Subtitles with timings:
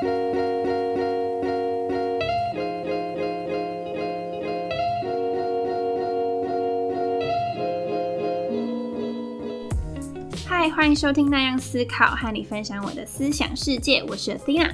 [0.00, 0.08] 嗨，
[10.70, 14.02] 欢迎收听《那样思考》，和你分享我的思想世界。
[14.08, 14.72] 我是 Athena，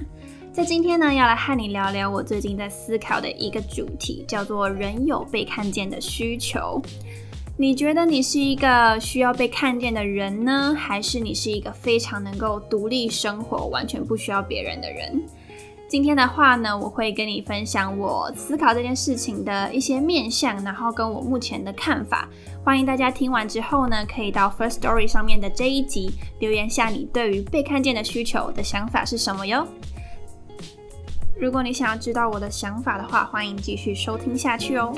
[0.53, 6.81] 在今天呢，要来和你聊聊我最近在思考的一个主题，叫做“人有被看见的需求”。
[7.59, 15.23] 你觉得你是一个需要被看见的人呢，还是你是一个非常能够独立生活、完全不需要别人的人？
[15.89, 22.29] 今天的话呢，我会跟你分享我思考这件事情的一些面向，然后跟我目前的看法。
[22.63, 29.67] 欢迎大家听完之后呢，可以到 First Story 上面的这一集留言下你对于被看见的需求的想法是什么哟。
[31.41, 34.93] 如果你想要知道我的想法的话，欢迎继续收听下去哦。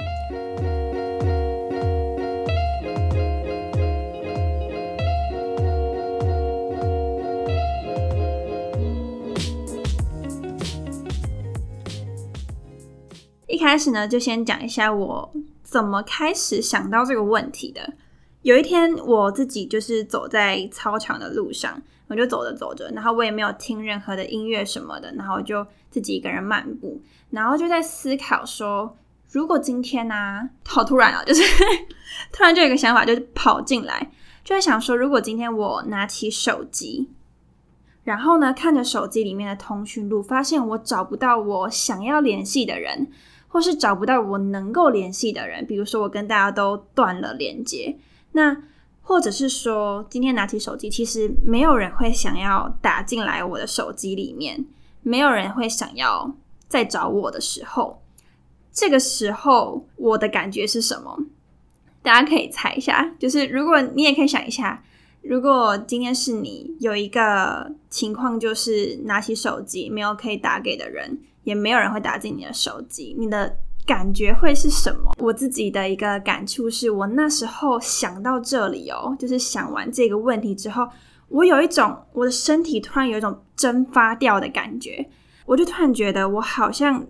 [13.59, 17.93] 开始呢，就先讲一下我怎么开始想到这个问题的。
[18.43, 28.97] 有一天，我自己就是走在操场的路上，我就走着走着，然后我也没有听任何的音乐什么的，然后就自己一个人漫步，然后就在思考说，
[29.33, 31.43] 如果今天呢，好突然啊，就是
[32.33, 34.11] 突然就有一个想法就跑进来，
[34.45, 37.11] 就在想说，如果今天我拿起手机，
[38.05, 43.09] 然后呢，看着手机里面的通讯录，发现我找不到我想要联系的人。
[43.49, 47.97] 或是找不到我能够联系的人，比如说我跟大家都断了连接，
[48.33, 48.57] 那
[49.03, 54.65] 或者是说今天拿起手机，其实没有人会想要打进来我的手机里面，
[55.03, 56.35] 没有人会想要
[56.69, 58.03] 再找我的时候，
[58.71, 61.19] 这个时候我的感觉是什么？
[62.03, 64.85] 大家可以猜一下，就是如果你也可以想一下，
[65.23, 71.19] 如果今天是你有一个情况，就是拿起手机没有可以打给的人。
[71.49, 75.11] 也没有人会打进你的手机，你的感觉会是什么？
[75.19, 80.87] 我自己的一个感触是，我那时候想到这里哦，就是想完这个问题之后，
[81.29, 85.09] 我有一种我的身体突然有一种蒸发掉的感觉，
[85.47, 87.07] 我就突然觉得我好像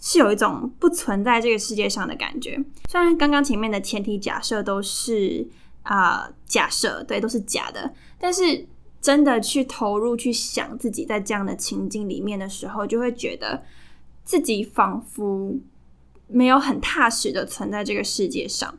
[0.00, 2.60] 是有一种不存在这个世界上的感觉。
[2.88, 5.46] 虽然刚刚前面的前提假设都是
[5.84, 8.66] 啊假设，对，都是假的，但是。
[9.00, 13.62] 真的去投入去想自己在这样的情境里面的时候，就会觉得
[14.24, 15.56] 自己仿佛
[16.26, 18.76] 没有很踏实的存在这个世界上。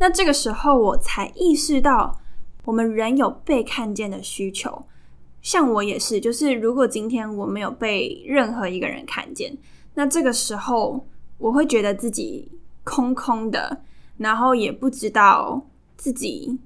[0.00, 2.20] 那这个时候，我才意识到
[2.64, 4.86] 我们人有被看见的需求。
[5.40, 9.56] 像我也是，就是如果今天我没有被任何一个人看见，
[9.94, 11.06] 那这个时候
[11.38, 12.50] 我会觉得自己
[12.82, 13.82] 空空的，
[14.18, 15.66] 然后也不知道
[15.96, 16.58] 自己。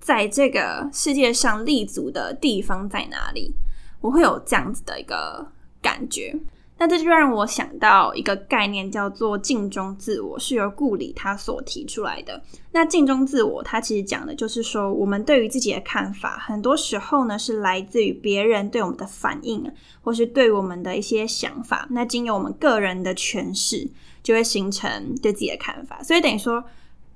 [0.00, 3.54] 在这个世界上立足的地方在哪里？
[4.00, 5.46] 我会有这样子的一个
[5.80, 6.34] 感觉。
[6.78, 12.42] 那这就让我想到一个概念，叫做镜中自我，是由顾里他所提出来的。
[12.72, 21.86] 那镜中自我，它其实讲的就是说，我们对于自己的看法，很多时候呢是来自于别人对我们的反应，或是对我们的一些想法。
[21.90, 23.86] 那经由我们个人的诠释，
[24.22, 26.02] 就会形成对自己的看法。
[26.02, 26.64] 所以等于说，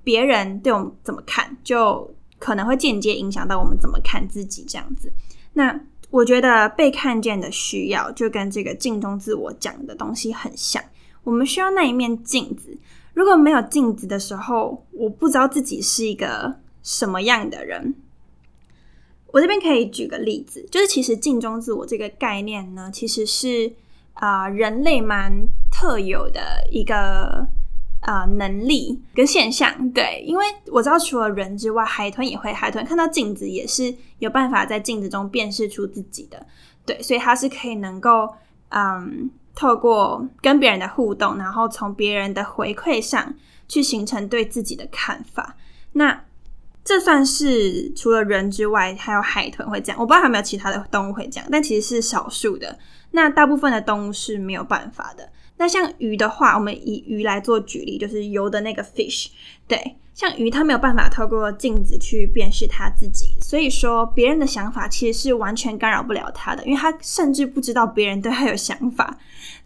[0.02, 5.12] 别人对我们怎么看，就可能会间接影响到我们怎么看自己这样子。
[5.52, 5.80] 那
[6.10, 10.82] 我觉得被看见的需要，就跟这个镜中自我讲的东西很像。
[11.22, 12.76] 我们需要那一面镜子。
[13.14, 17.94] 如果没有镜子的时候，我不知道自己是一个什么样的人。
[19.28, 23.72] 我这边可以举个例子，就是其实镜中自我这个概念呢，其实是
[24.12, 25.32] 啊人类蛮
[25.70, 26.40] 特有的
[26.70, 27.48] 一个。
[28.04, 36.46] 啊，能力跟现象，对，因为我知道除了人之外，海豚也会，海豚看到镜子也是有办法在镜子中辨识出自己的，
[36.84, 38.28] 对，所以它是可以能够，
[38.68, 43.34] 嗯，透过跟别人的互动，然后从别人的回馈上
[43.68, 45.56] 去形成对自己的看法。
[45.92, 46.24] 那
[46.84, 52.78] 这算是除了人之外，还有海豚会这样，我不知道有没有其他的动物会这样，但其实是少数的。
[53.12, 55.26] 那大部分的动物是没有办法的。
[55.56, 59.28] 那像鱼的话，我们以鱼来做举例，就是游的那个 fish。
[59.68, 69.16] 对，像鱼，它没有办法透过镜子去辨识它自己，所以说别人的想法其实是完全干扰不了它的，因为它甚至不知道别人对它有想法。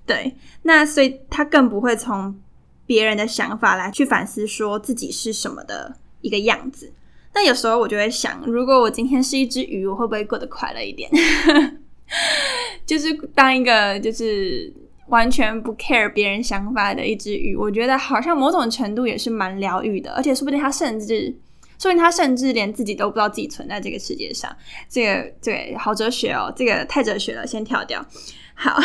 [0.05, 2.39] 对，那所以它更不会从
[2.85, 6.93] 别人的想法来去反思说自己是什么的一个样子。
[7.33, 11.11] 那有时候我就会想，如果我今天是一只鱼，我会不会过得快乐一点？
[12.85, 14.71] 就是当一个就是。
[15.09, 21.35] 完全不 care 别人想法的一只鱼，我觉得好像某种程度也是蛮疗愈的，而且说不定它甚至，
[21.79, 24.55] 说不定它甚至连自己都不知道自己存在这个世界上。
[24.89, 28.05] 这个对，好哲学哦，这个太哲学了，先跳掉。
[28.55, 28.79] 好，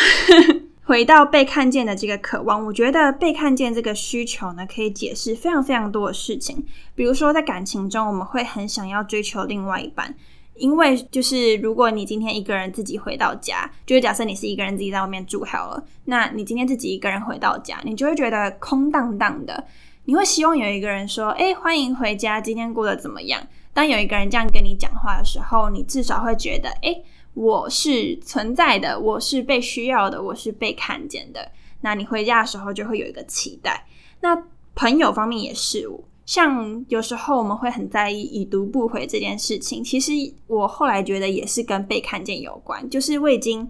[0.84, 6.64] 回到被看见的这个渴望，我觉得被看见这个需求呢，可以解释非常非常多的事情。
[6.94, 10.16] 比如说，在感情中，我们会很想要追求另外一半。
[10.56, 19.64] 因为就是如果你今天一个人自己回到家，就是假设你是一个人自己在外面住好了，那你今天自己一个人回到家，你就会觉得空荡荡的。
[20.06, 23.42] 你会希望有一个人说：“哎，欢迎回家，今天过得怎么样？”
[23.74, 27.02] 当有一个人这样跟你讲话的时候，你至少会觉得：“哎，
[27.34, 31.52] 我是存在的，我是被需要的，我是被看见的。”
[31.82, 33.86] 那你回家的时候就会有一个期待。
[34.20, 34.38] 那
[34.76, 35.90] 朋友方面也是。
[36.26, 40.14] 像有时候我们会很在意已读不回这件事情，其实
[40.48, 43.70] 我后来觉得也是跟被看见有关，就是我已经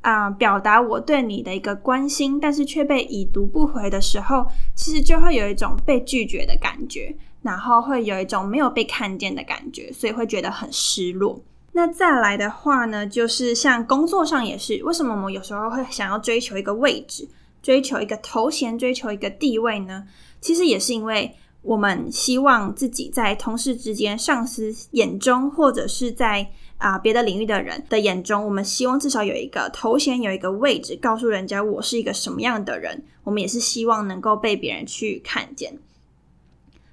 [0.00, 4.44] 啊表达我对你的一个关心，但是却被已读不回的时候，
[4.74, 11.40] 其实就会有一种被拒绝的感觉，然后会有一种没有被看见的感觉，所以会觉得很失落。
[11.70, 17.28] 那再来的话呢，就是像工作上也是，为什么我们有时候会想要追求一个位置，
[17.62, 20.04] 追求一个头衔，追求一个地位呢？
[20.40, 21.32] 其实也是因为。
[21.66, 26.48] 我们希望自己在同事之间、上司眼中，或者是在
[26.78, 33.02] 啊别的领域的人的眼中，我们希望至少有一个头衔、有一个位置，告诉人家我是一个什么样的人。
[33.24, 35.76] 我们也是希望能够被别人去看见。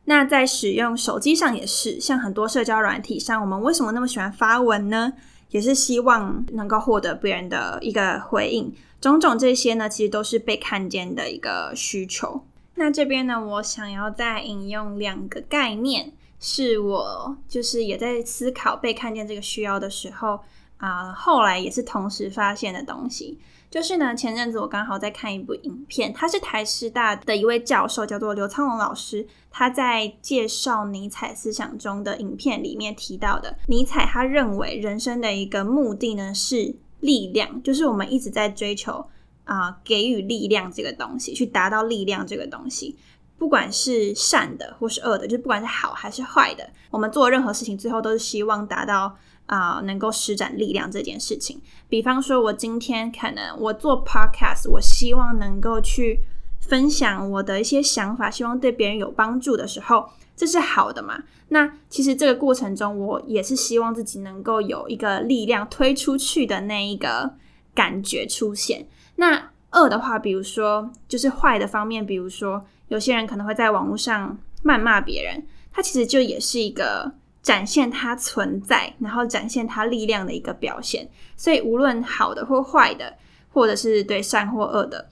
[0.06, 5.14] 那在使用手机上也是，像很多社交软体上，我们为什么那么喜欢发文呢？
[5.52, 8.74] 也是希望能够获得别人的一个回应。
[9.00, 12.44] 种种这些呢，其实都是被看见的一个需求。
[12.76, 20.40] 那这边呢，我想要再引用两个概念，是我就是也在思考被看见这个需要的时候
[20.78, 23.40] 啊，后来也是同时发现的东西。
[23.70, 39.04] 就是呢，前阵子我刚好在看一部影片，他是台师大的一位教授，叫做刘苍龙老师，他在介绍尼采思想中的影片里面提到的，尼采他认为人生的一个目的呢是力量，就是我们一直在追求。
[39.46, 42.98] 啊，给予力量这个东西，去达到力量这个东西，
[43.38, 51.62] 不管是善的或是恶的，就不管是好还是坏的，我们做任何事情，最后都是希望达到啊，能够施展力量这件事情。
[51.90, 56.22] 比方说，我今天可能我做 podcast，我希望能够去
[56.62, 61.22] 分享我的一些想法，希望对别人有帮助的时候，这是好的嘛？
[61.50, 67.36] 那其实这个过程中，我也是希望自己能够有一个力量推出去的那一个
[67.76, 68.88] 感觉出现。
[69.16, 77.12] 那恶的话，比如说就是坏的方面，比如说有些人可能会在网络上谩骂别人，他其实就也是一个
[77.42, 81.10] 展现他存在，然后展现他力量的一个表现。
[81.36, 83.16] 所以无论好的或坏的，
[83.52, 85.10] 或者是对善或恶的，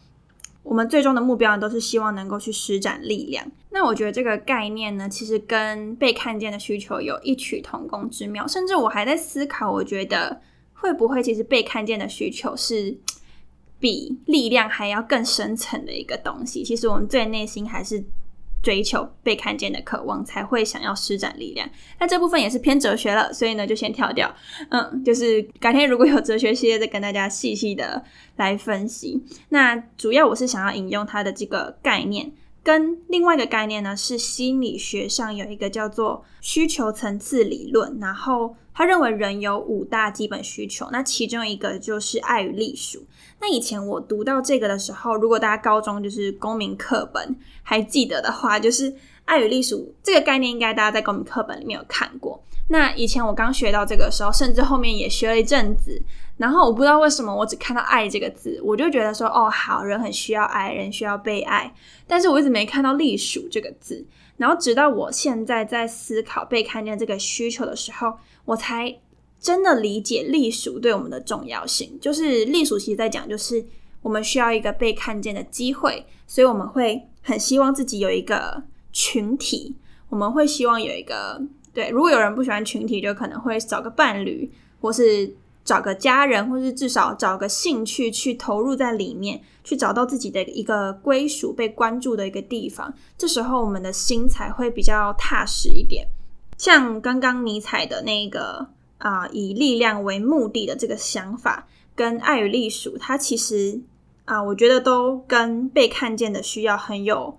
[0.64, 3.46] 我们最终的目标都是希望能够去施展力量。
[3.70, 8.48] 那我觉得这个概念呢，其实跟被看见的需求有异曲同工之妙。
[8.48, 10.42] 甚至我还在思考，我觉得
[10.74, 12.98] 会不会其实被看见的需求是。
[13.82, 18.02] 比力量还要更深层的一个东西，其实我们最内心还是
[18.62, 21.68] 追求被看见的渴望，才会想要施展力量。
[22.00, 24.32] 那这部分也是偏哲学了，所以呢就先跳掉。
[24.70, 28.04] 嗯，就是改天如果有哲学系列，再跟大家细细的
[28.36, 29.20] 来分析。
[29.50, 32.32] 那主要我是想要引用它的这个概念。
[32.64, 43.04] 跟另外一个概念呢，是心理学上有一个叫做需求层次理论，然后他认为人有五大基本需求，那其中一个就是爱与隶属。
[43.40, 48.96] 那以前我读到这个的时候，如果大家高中就是公民课本还记得的话，就是
[49.32, 52.38] 爱与隶属这个概念，应该大家在公民课本里面有看过。
[52.68, 56.02] 那以前我刚学到这个时候，甚至后面也学了一阵子。
[56.36, 61.74] 然后我不知道为什么，我只看到“爱”这个字，我就觉得说，哦，好人很需要爱，人需要被爱。
[62.06, 64.06] 但是我一直没看到“隶属”这个字。
[64.36, 68.12] 然后直到我现在在思考被看见这个需求的时候，
[68.44, 68.94] 我才
[69.40, 71.98] 真的理解隶属对我们的重要性。
[72.02, 73.64] 就是隶属，其实在讲，就是
[74.02, 79.76] 我们需要一个被看见的机会，所以我们会很希望自己有一个群体，
[80.10, 81.42] 我们会希望有一个
[81.74, 81.90] 对。
[81.90, 85.36] 如果有人不喜欢群体，就可能会找个伴侣，或是。
[85.64, 92.92] 找个家人，或是至少找个兴趣去投入在里面，去找到自己的一个归属、被关注的一个地方。
[93.16, 96.08] 这时候，我们的心才会比较踏实一点。
[96.58, 98.68] 像刚刚尼采的那个
[98.98, 103.80] 啊，以力量为目的的这个想法，跟爱与隶属，它其实
[104.26, 107.38] 啊，我觉得都跟被看见的需要很有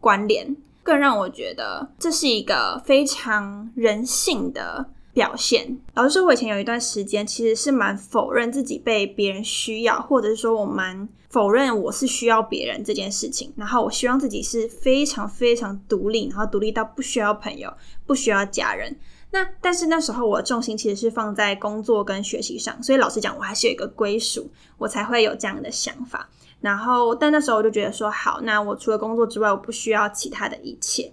[0.00, 0.56] 关联。
[0.82, 4.90] 更让我觉得这是一个非常人性的。
[5.12, 13.52] 表现，老实说，我以前有一段时间其实是蛮否认自己被别人需要，或者是说我蛮否认我是需要别人这件事情。
[13.56, 17.74] 然后我希望自己是非常非常独立，然后独立到不需要朋友、
[18.06, 18.96] 不需要家人。
[19.32, 26.30] 那但是那时候我的重心其实是放在工作跟学习上，所以老实讲，我还是有一个归属，我才会有这样的想法。
[26.60, 31.12] 然后，但那时候我就觉得说，好，那我除了工作之外，我不需要其他的一切。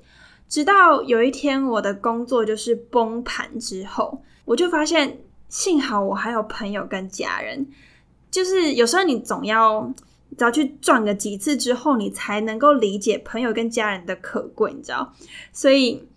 [0.50, 7.68] 直到有一天，我的工作就是崩盘之后，我就发现，幸好我还有朋友跟家人。
[8.30, 9.94] 就是有时候你总要，
[10.38, 15.14] 只要去撞个几次之后，你才能够理解朋友跟家人的可贵，你知道？
[15.52, 16.08] 所以。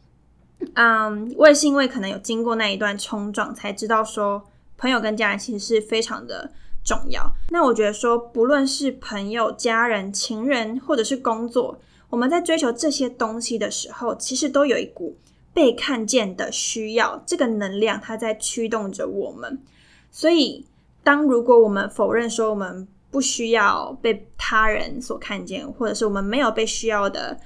[0.75, 4.47] 嗯，我也是因为可能有经过那一段冲撞，才知道说
[4.77, 6.53] 朋友跟家人其实是非常的
[6.91, 7.23] 重要。
[7.51, 11.79] 那我觉得说，不论是朋友、家人、情人，或者是工作，
[12.09, 15.17] 我们在追求这些东西的时候，其实都有一股
[15.55, 19.63] 被看见的需要，这个能量它在驱动着我们。
[20.11, 20.67] 所以，
[21.05, 27.39] 当如果我们否认说我们不需要被他人所看见，或者是我们没有被需要的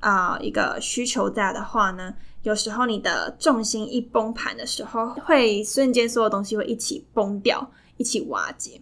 [0.00, 2.14] 啊一个需求在的话呢？
[2.42, 8.80] 有时候你的重心一崩盘的时候，会瞬间所有东西会一起崩掉，一起瓦解。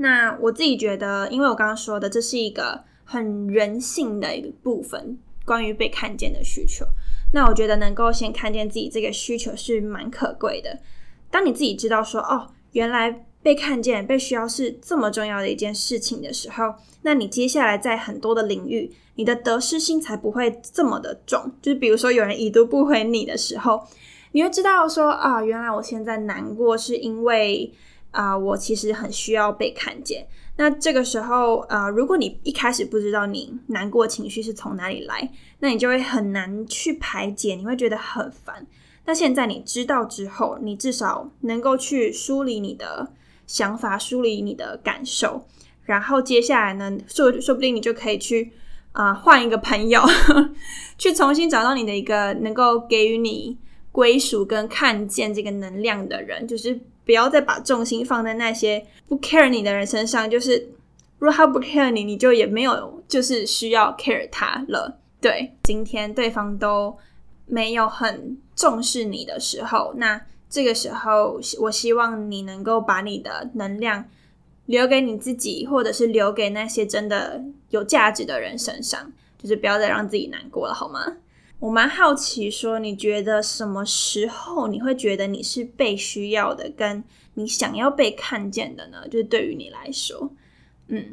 [0.00, 6.84] 那我自己觉得，因为我刚刚说的，这是一个很人性的一个部分，关于被看见的需求。
[7.32, 10.78] 那我觉得能够先看见自己这个需求是蛮可贵的。
[11.30, 13.26] 当你自己知道说，哦，原来。
[13.42, 21.50] 被看见、被需要是这么重要的一件事情的时候，那你接下来在很多的领域，你的得失心才不会这么的重。
[21.62, 23.82] 就是比如说有人已读不回你的时候，
[24.32, 27.72] 你会知道说啊，原来我现在难过是因为
[28.10, 30.26] 啊，我其实很需要被看见。
[30.56, 38.66] 那这个时候啊，如果你一开始不知道你难过情绪是从哪里来，那你就会很难去排解，你会觉得很烦。
[39.04, 43.12] 那现在你知道之后，你至少能够去梳理你的。
[43.46, 45.44] 想法梳理你的感受，
[45.82, 48.52] 然后接下来呢，说说不定你就可以去
[48.92, 50.00] 啊换一个朋友，
[50.96, 53.58] 去重新找到你的一个能够给予你
[53.90, 56.78] 归属跟看见这个能量的人，就是
[57.10, 60.30] 不要再把重心放在那些不 care 你的人身上。
[60.30, 60.68] 就是
[61.18, 65.00] 如果他不 care 你，你就也没有就是需要 care 他了。
[65.20, 66.96] 对，今天对方都
[67.46, 70.20] 没有很重视你的时候，那。
[70.52, 74.04] 这个时候，我希望你能够把你的能量
[74.66, 81.06] 留给你自己，或者是留给那些真的有价值的人身上，就是不要再让自己难过了，好吗？
[81.60, 89.06] 我蛮好奇，说你觉得什么时候你会觉得你是被需要的，跟你想要被看见的呢？
[89.08, 90.30] 就是对于你来说，
[90.88, 91.04] 嗯，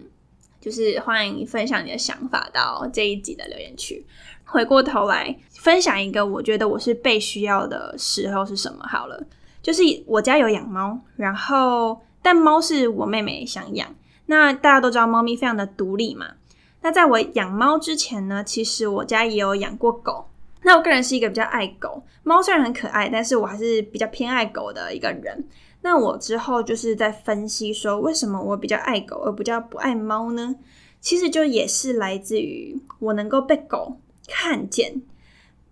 [0.61, 4.05] 就是欢迎分享你的想法到这一集的留言区。
[4.45, 8.85] 回过头来分享一个，我觉得我是被需要的时候是什么？
[8.87, 9.21] 好了，
[9.61, 13.93] 就是我家有养猫，然后但猫是我妹妹想养。
[14.27, 16.35] 那大家都知道，猫咪非常的独立嘛。
[16.81, 20.29] 那在我养猫之前呢，其实我家也有养过狗。
[20.67, 25.47] 那我个人是一个比较爱狗，猫虽然很可爱，但是我还是比较偏爱狗的一个人。
[25.79, 30.53] 那我之后就是在分析说，为什么我比较爱狗而比较不爱猫呢？
[30.99, 33.97] 其实就也是来自于我能够被狗。
[34.27, 35.01] 看见，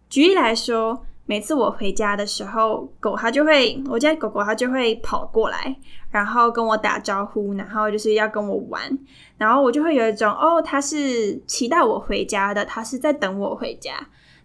[0.09, 5.75] 举例来说，每次我回家的时候，狗它就会，我家狗狗它就会跑过来，
[6.09, 8.97] 然后跟我打招呼，然后就是要跟我玩，
[9.37, 13.91] 然后我就会有一种哦，它是期待我回家的，它是在等我回家。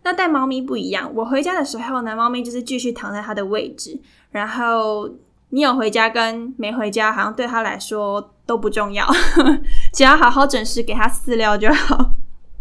[0.02, 3.98] 那带猫咪不一样，我回家的时候呢，猫咪就是继续躺在它的位置，
[4.30, 5.10] 然后
[5.50, 9.06] 你有回家跟没回家，好像对它来说都不重要，
[9.92, 12.12] 只要好好准时给它饲料就好。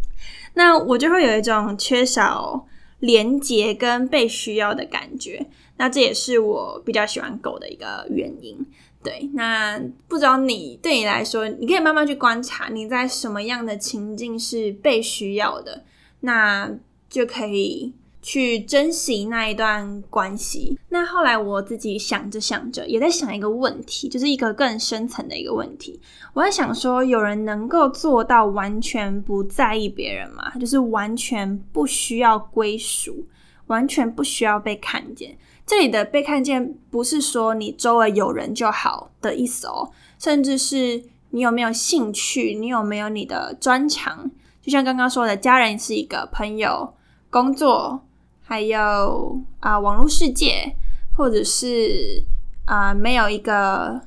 [0.55, 2.65] 那我就会有一种缺少
[3.00, 8.58] 连接跟被需要的感觉，那这也是我比较喜欢狗的一个原因。
[9.01, 9.79] 对，那
[10.10, 15.86] 不知道你对你来说，你可以慢慢去观察你在什么样的情境是被需要的，
[16.19, 16.69] 那
[17.10, 17.94] 就可以。
[18.22, 20.78] 去珍惜那一段关系。
[20.89, 25.98] 那后来我自己想着想着，也在想一个问题，就是一个更深层的一个问题。
[26.34, 30.51] 我在想说，有人能够做到完全不在意别人吗？
[30.60, 33.25] 就是完全不需要归属，
[33.68, 35.38] 完全不需要被看见。
[35.66, 39.89] 这里的被看见，不是说你周围有人就好的意思哦，
[40.20, 44.30] 甚至是你有没有兴趣，你有没有你的专长。
[44.62, 46.94] 就像刚刚说的，家人是一个朋友，
[47.30, 48.02] 工作。
[48.42, 50.76] 还有啊，网络世界，
[51.16, 52.24] 或者是
[52.66, 54.02] 啊，没有一个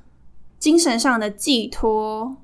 [0.59, 2.37] 精神上的寄托、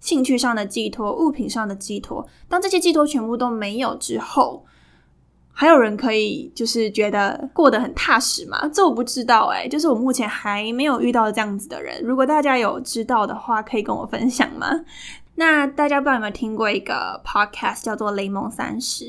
[0.00, 2.26] 兴趣上的寄托、物品上的寄托。
[2.48, 4.64] 当这些寄托全部都没有之后，
[5.52, 8.68] 还有人可以就是觉得过得很踏实吗？
[8.74, 12.02] 这我不知道哎，就是我目前还没有遇到这样子的人。
[12.02, 14.66] 如果大家有知道的话，可以跟我分享吗？
[15.36, 19.04] 那大家不知道有没有听过一个 podcast 叫做《雷蒙三十》，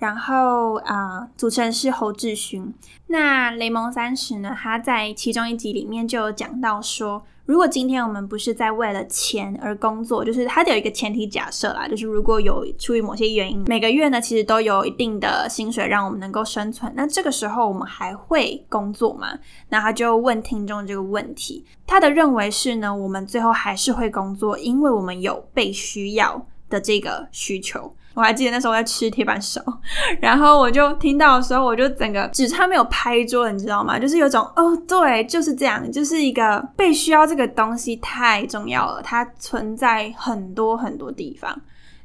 [0.00, 2.74] 然后啊，主持人是侯志勋。
[3.06, 7.22] 那《雷蒙三十》呢，他在其中一集里面就有讲到说。
[7.46, 19.36] 如果今天我们不是在为了钱而工作，就是他得有一个前提假设啦，就是如果有出于某些原因，每个月呢其实都有一定的薪水让我们能够生存，那这个时候我们还会工作吗？
[19.68, 27.92] 那他就问听众这个问题，他的认为是呢，我们最后还是会工作，因为我们有被需要的这个需求。
[28.14, 29.62] 我还记得那时候我在吃铁板烧，
[30.20, 33.98] 然后我就听到的时候，我就整个只差没有拍桌，你知道吗？
[33.98, 41.60] 就是有种哦，对，就是这样，就是一个被需要这个东西太重要了，它存在很多很多地方，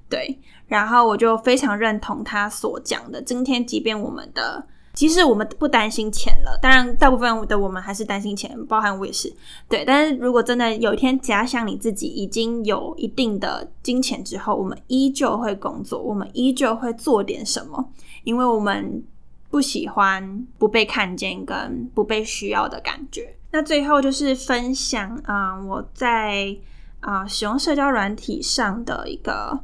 [0.10, 4.66] 对，然后我就非常认同他所讲的，今天即便我们的。
[4.96, 9.32] 其实我们不担心钱了，当然大部分的我们还是担心钱，包含我也是。
[9.68, 17.92] 对，但是如果真的有一天假想你自己已经有一定的金钱之后，我们依旧会工作，我们依旧会做点什么，
[18.24, 19.04] 因为我们
[19.50, 23.36] 不喜欢不被看见跟不被需要的感觉。
[23.52, 26.56] 那最后就是分享啊，我在
[27.02, 29.60] 啊使用社交软体上的一个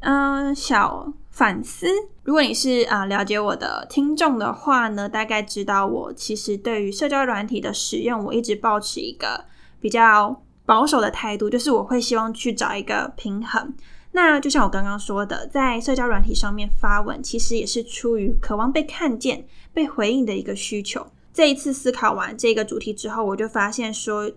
[0.00, 1.12] 嗯小。
[1.38, 1.86] 反思，
[2.24, 9.44] 如果你是啊了解我的听众的话呢，大概知道我其实对于社交软体的使用，我一直保持一个
[9.80, 13.72] 比较保守的态度，就是我会希望去找一个平衡。
[14.10, 21.06] 那就像我刚刚说的，在社交软体上面发文，其实也是出于渴望被看见、被回应的一个需求。
[21.32, 24.28] 这一次思考完这个主题之后，我就发现说，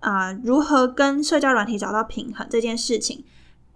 [0.00, 3.24] 啊，如何跟社交软体找到平衡这件事情，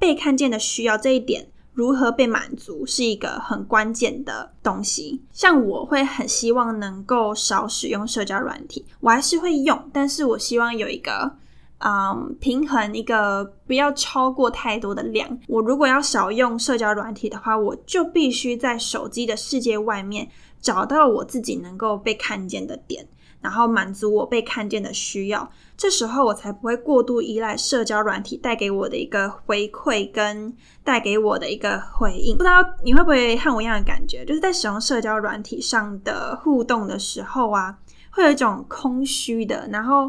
[0.00, 1.46] 被看见的需要这一点。
[1.72, 5.22] 如何被满足是一个很关键的东西。
[5.32, 11.36] 像我会很希望能够少使用社交软体，我还是会用，但是我希望有一个，
[11.78, 15.38] 嗯，平衡一个不要超过太多的量。
[15.48, 20.28] 我如果要少用社交软体的话，我就必须在手机的世界外面
[20.60, 23.06] 找到我自己能够被看见的点。
[23.40, 25.50] 然后满足我被看见的需要，
[25.82, 32.36] 这时候我才不会过度依赖社交软体带给我的一个回馈跟带给我的一个回应。
[32.36, 37.76] 不知道你会不会和我一样的感觉，就是在使用社交软体上的互动的时候啊，
[38.12, 40.09] 会有一种空虚的，然后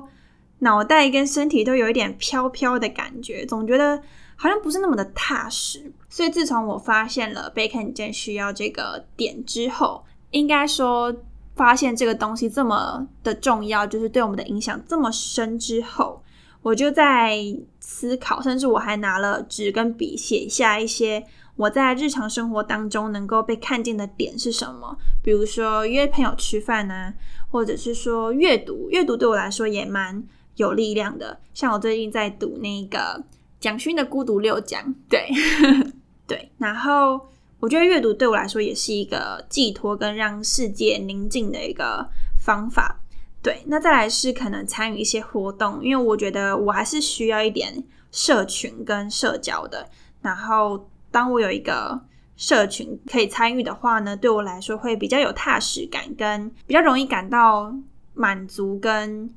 [0.59, 3.99] 脑袋跟身体都有一点飘飘的感觉，总觉得
[4.35, 5.91] 好像不是那么的踏实。
[6.07, 11.11] 所以自从我发现了被看见需要这个点之后，应该说。
[11.55, 16.23] 发现这个东西这么的重要，就是对我们的影响这么深之后，
[16.61, 17.37] 我就在
[17.79, 21.23] 思考，甚至我还拿了纸跟笔写下一些
[21.55, 24.97] 我在日常生活当中能够被看见的点是什么。
[25.21, 27.13] 比如说约朋友吃饭啊，
[27.51, 30.23] 或者是说阅读，阅读对我来说也蛮
[30.55, 31.39] 有力量的。
[31.53, 33.23] 像我最近在读那个
[33.59, 35.29] 蒋勋的《孤独六讲》，对
[36.25, 37.21] 对，然后。
[37.63, 42.05] 我觉得阅读对我来说也是一个寄托跟让世界宁静的一个
[42.37, 42.99] 方法。
[43.41, 49.89] 对，那再来是可能参与一些活动，因为我觉得我还是需要一点社群跟社交的。
[50.21, 51.97] 然后，当我有一个
[52.35, 57.73] 社群可以参与的话呢，对我来说会比较有踏实感，跟比较容易感到
[58.13, 59.33] 满足，跟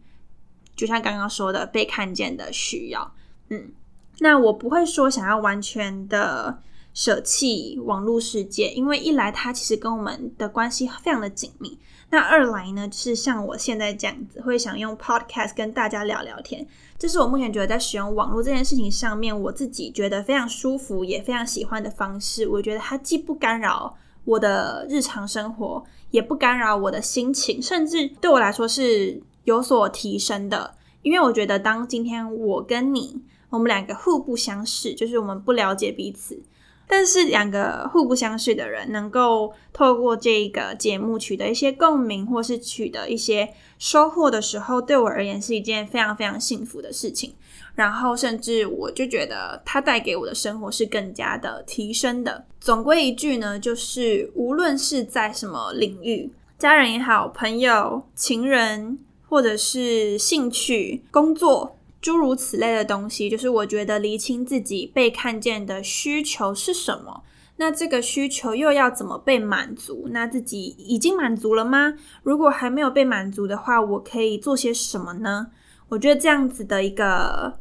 [0.74, 3.14] 就像刚刚说的被看见的需要。
[3.50, 3.70] 嗯，
[4.18, 6.58] 那我不会说想要完全的。
[6.96, 11.78] 舍弃网络世界，因为一来它其实跟我们的关系非常的紧密，
[12.08, 16.66] 那二来呢是像我现在这样子，会想用 podcast 跟大家聊聊天，
[16.98, 22.48] 这是我目前觉得在使用网络这件事情上面，我自己觉得非常舒服，也非常喜欢的方式。
[22.48, 30.74] 我觉得它既不干扰我的日常生活，也不干扰我的心情，甚至对我来说是有所提升的。
[31.02, 36.42] 因为我觉得，当今天我跟你，我们两个互不相识，就是我们不了解彼此。
[36.88, 47.34] 但是两个互不相识的人能够透过这个节目取得一些共鸣，或是取得一些收获的时候，对我而言是一件非常非常幸福的事情。
[47.74, 52.46] 然后甚至我就觉得它带给我的生活是更加的提升的。
[52.60, 61.75] 总归一句呢，就是无论是在什么领域，家人也好，朋友、情人，或者是兴趣、工作。
[62.06, 67.24] 诸如此类的东西，就是我觉得厘清自己被看见的需求是什么，
[67.56, 70.06] 那这个需求又要怎么被满足？
[70.12, 71.94] 那自己已经满足了吗？
[72.22, 75.48] 如果还没有被满足的话，我可以做些什么呢？
[75.88, 77.58] 我觉得这样子的一个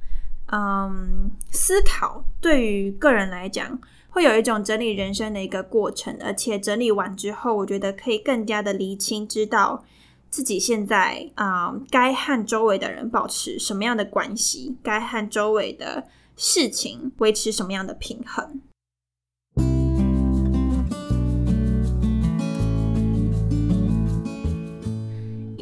[0.52, 3.80] 嗯思考，对于个人来讲，
[4.12, 9.84] 会有一种整理人生的一个过程，而且整理完之后，我觉得可以更加的厘清，知道。
[10.36, 14.76] 自己现在啊，该和周围的人保持什么样的关系？
[14.84, 18.60] 该和周围的事情维持什么样的平衡。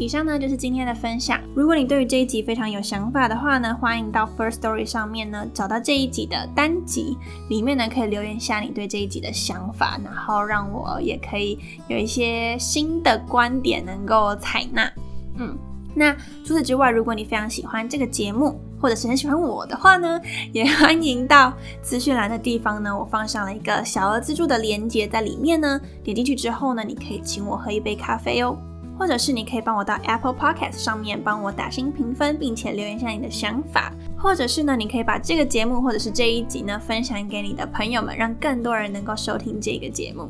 [0.04, 1.40] 以上呢就是今天的分享。
[1.56, 7.18] 如果你对于这一集非常有想法的话呢，欢迎到 First Story 上面呢找到这一集的单集，
[7.50, 14.92] 里面呢可以留言下你对这一集的想法，然后让我也可以有一些新的观点能够采纳。
[15.38, 15.58] 嗯，
[15.96, 16.14] 那
[16.44, 20.20] 除此之外，如果你非常喜欢这个节目，或者是很喜欢我的话呢，
[20.52, 28.58] 也欢迎到资讯栏的地方呢，我放上了一个小额资助的链接在里面呢，点进去之后呢，你可以请我喝一杯咖啡哦。
[28.98, 33.92] 或者是你可以帮我到 Apple Podcast 上面帮我打新评分，并且留言下你的想法。
[34.18, 40.30] 或者是呢，你可以把这个节目或者是这一集呢分享给你的朋友们，让更多人能够收听这个节目。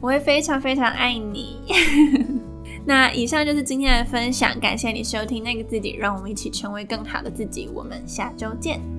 [0.00, 1.56] 我会非常非常爱你。
[2.86, 7.68] 那以上就是今天的分享，感谢你收听那个自己，让我们一起成为更好的自己。
[7.74, 8.97] 我们下周见。